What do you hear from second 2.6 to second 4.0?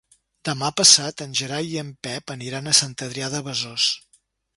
a Sant Adrià de Besòs.